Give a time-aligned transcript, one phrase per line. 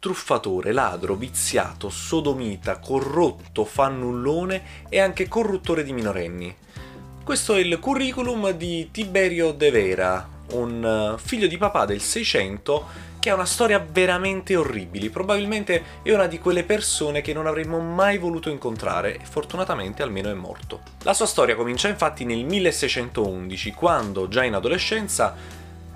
[0.00, 6.56] truffatore, ladro, viziato, sodomita, corrotto, fannullone e anche corruttore di minorenni.
[7.22, 13.08] Questo è il curriculum di Tiberio De Vera, un eh, figlio di papà del 600
[13.20, 15.10] che ha una storia veramente orribile.
[15.10, 20.30] Probabilmente è una di quelle persone che non avremmo mai voluto incontrare e fortunatamente almeno
[20.30, 20.80] è morto.
[21.02, 25.36] La sua storia comincia infatti nel 1611, quando già in adolescenza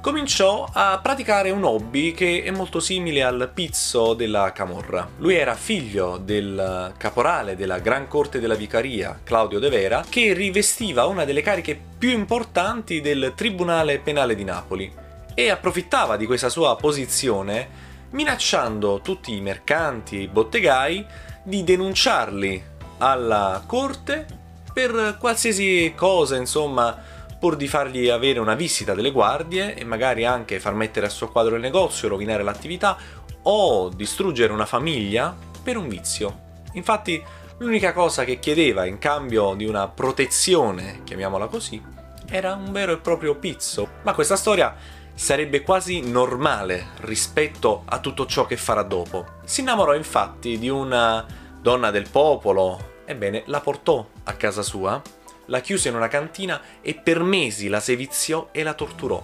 [0.04, 5.08] cominciò a praticare un hobby che è molto simile al pizzo della Camorra.
[5.16, 11.06] Lui era figlio del caporale della Gran Corte della Vicaria, Claudio De Vera, che rivestiva
[11.06, 14.92] una delle cariche più importanti del Tribunale Penale di Napoli
[15.32, 17.66] e approfittava di questa sua posizione
[18.10, 21.02] minacciando tutti i mercanti e i bottegai
[21.42, 22.62] di denunciarli
[22.98, 24.26] alla corte
[24.70, 30.58] per qualsiasi cosa, insomma, pur di fargli avere una visita delle guardie e magari anche
[30.58, 32.96] far mettere a suo quadro il negozio, rovinare l'attività
[33.42, 36.62] o distruggere una famiglia per un vizio.
[36.72, 37.22] Infatti
[37.58, 41.82] l'unica cosa che chiedeva in cambio di una protezione, chiamiamola così,
[42.30, 43.88] era un vero e proprio pizzo.
[44.04, 44.74] Ma questa storia
[45.12, 49.26] sarebbe quasi normale rispetto a tutto ciò che farà dopo.
[49.44, 51.26] Si innamorò infatti di una
[51.60, 55.02] donna del popolo, ebbene la portò a casa sua
[55.46, 59.22] la chiuse in una cantina e per mesi la seviziò e la torturò.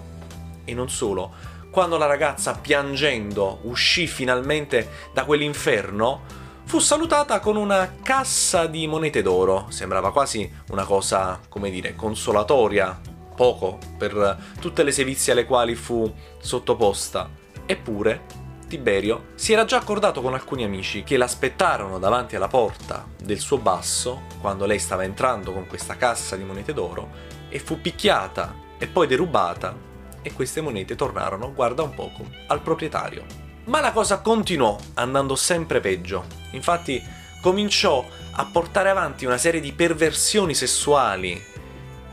[0.65, 1.33] E non solo,
[1.71, 6.23] quando la ragazza piangendo uscì finalmente da quell'inferno,
[6.65, 9.67] fu salutata con una cassa di monete d'oro.
[9.71, 13.01] Sembrava quasi una cosa, come dire, consolatoria,
[13.35, 17.29] poco per tutte le sevizie alle quali fu sottoposta.
[17.67, 18.40] Eppure
[18.71, 23.59] Tiberio si era già accordato con alcuni amici che l'aspettarono davanti alla porta del suo
[23.59, 27.11] basso quando lei stava entrando con questa cassa di monete d'oro
[27.49, 29.77] e fu picchiata e poi derubata
[30.23, 33.25] e queste monete tornarono, guarda un poco, al proprietario.
[33.65, 36.27] Ma la cosa continuò andando sempre peggio.
[36.53, 37.03] Infatti
[37.43, 41.43] cominciò a portare avanti una serie di perversioni sessuali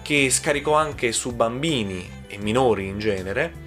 [0.02, 3.66] che scaricò anche su bambini e minori in genere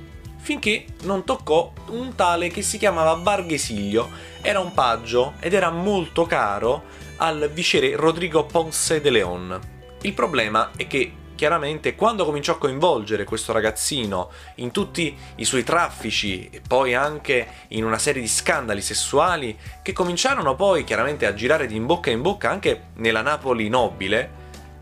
[0.50, 6.26] finché non toccò un tale che si chiamava Barghesiglio, era un paggio ed era molto
[6.26, 6.82] caro
[7.18, 9.60] al viceré Rodrigo Ponce de León.
[10.00, 15.62] Il problema è che chiaramente quando cominciò a coinvolgere questo ragazzino in tutti i suoi
[15.62, 21.34] traffici e poi anche in una serie di scandali sessuali che cominciarono poi chiaramente a
[21.34, 24.30] girare di in bocca in bocca anche nella Napoli nobile,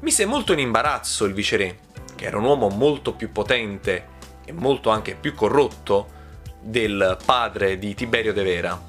[0.01, 1.81] mise molto in imbarazzo il viceré,
[2.17, 4.17] che era un uomo molto più potente
[4.49, 6.17] e molto anche più corrotto
[6.61, 8.81] del padre di Tiberio De Vera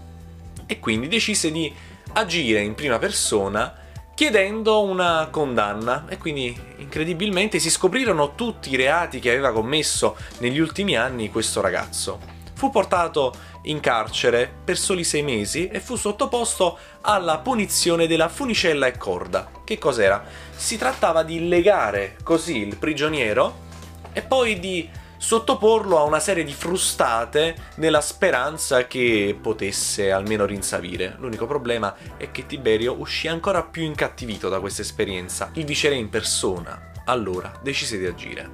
[0.66, 1.72] e quindi decise di
[2.14, 3.76] agire in prima persona
[4.16, 10.60] chiedendo una condanna e quindi incredibilmente si scoprirono tutti i reati che aveva commesso negli
[10.60, 12.20] ultimi anni questo ragazzo.
[12.54, 13.34] Fu portato
[13.64, 19.50] in carcere per soli sei mesi e fu sottoposto alla punizione della funicella e corda.
[19.64, 20.24] Che cos'era?
[20.54, 23.68] Si trattava di legare così il prigioniero
[24.12, 31.16] e poi di sottoporlo a una serie di frustate nella speranza che potesse almeno rinsavire.
[31.20, 35.52] L'unico problema è che Tiberio uscì ancora più incattivito da questa esperienza.
[35.56, 38.50] Il viceré in persona, allora, decise di agire.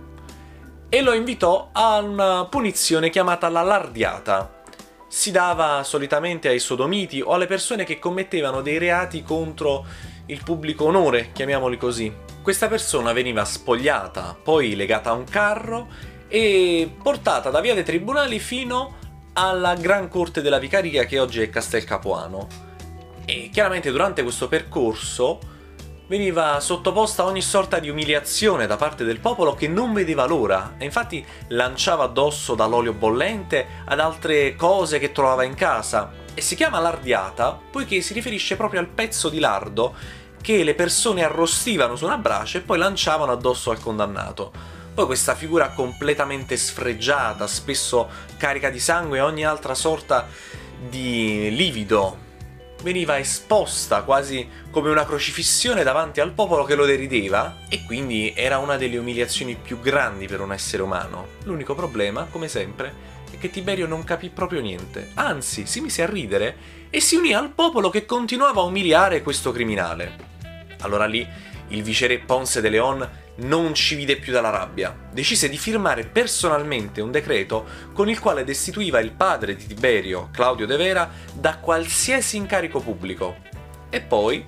[0.90, 4.64] E lo invitò a una punizione chiamata la lardiata.
[5.08, 9.86] Si dava solitamente ai sodomiti o alle persone che commettevano dei reati contro
[10.26, 12.12] il pubblico onore, chiamiamoli così.
[12.42, 18.40] Questa persona veniva spogliata, poi legata a un carro e portata da via dei tribunali
[18.40, 18.98] fino
[19.34, 22.48] alla Gran Corte della Vicaria che oggi è Castel Capuano.
[23.26, 25.40] E chiaramente durante questo percorso
[26.08, 30.76] veniva sottoposta a ogni sorta di umiliazione da parte del popolo che non vedeva l'ora
[30.78, 36.56] e infatti lanciava addosso dall'olio bollente ad altre cose che trovava in casa e si
[36.56, 39.96] chiama lardiata poiché si riferisce proprio al pezzo di lardo
[40.42, 44.75] che le persone arrostivano su una brace e poi lanciavano addosso al condannato.
[44.96, 48.08] Poi questa figura completamente sfregiata, spesso
[48.38, 50.26] carica di sangue e ogni altra sorta
[50.90, 52.18] di livido,
[52.82, 58.58] veniva esposta quasi come una crocifissione davanti al popolo che lo derideva e quindi era
[58.60, 61.28] una delle umiliazioni più grandi per un essere umano.
[61.44, 62.94] L'unico problema, come sempre,
[63.32, 66.56] è che Tiberio non capì proprio niente, anzi si mise a ridere
[66.90, 70.16] e si unì al popolo che continuava a umiliare questo criminale.
[70.80, 71.28] Allora lì
[71.70, 74.96] il viceré Ponce de Leon non ci vide più dalla rabbia.
[75.12, 80.66] Decise di firmare personalmente un decreto con il quale destituiva il padre di Tiberio, Claudio
[80.66, 83.38] De Vera, da qualsiasi incarico pubblico.
[83.90, 84.46] E poi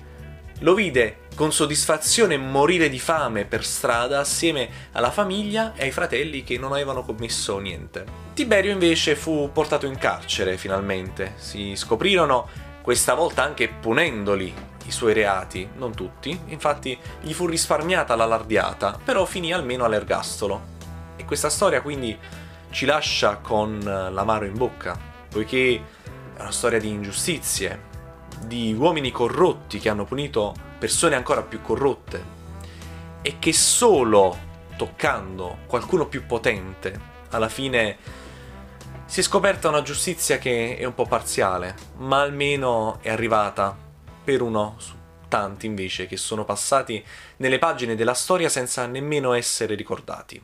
[0.60, 6.42] lo vide con soddisfazione morire di fame per strada assieme alla famiglia e ai fratelli
[6.42, 8.04] che non avevano commesso niente.
[8.34, 11.34] Tiberio invece fu portato in carcere finalmente.
[11.36, 12.48] Si scoprirono,
[12.82, 14.52] questa volta anche punendoli,
[14.88, 20.76] i suoi reati, non tutti, infatti gli fu risparmiata la lardiata, però finì almeno all'ergastolo.
[21.16, 22.18] E questa storia quindi
[22.70, 24.98] ci lascia con l'amaro in bocca,
[25.28, 25.82] poiché
[26.36, 27.86] è una storia di ingiustizie,
[28.40, 32.36] di uomini corrotti che hanno punito persone ancora più corrotte
[33.20, 34.46] e che solo
[34.76, 37.96] toccando qualcuno più potente alla fine
[39.04, 43.87] si è scoperta una giustizia che è un po' parziale, ma almeno è arrivata
[44.28, 44.92] per uno su
[45.26, 47.02] tanti invece che sono passati
[47.38, 50.38] nelle pagine della storia senza nemmeno essere ricordati.